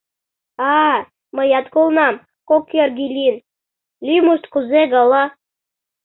—А-а, 0.73 0.97
мыят 1.35 1.65
колынам, 1.73 2.15
кок 2.49 2.63
эрге 2.83 3.07
лийын, 3.15 3.37
лӱмышт 4.05 4.45
кузе 4.53 4.81
гала? 4.93 5.23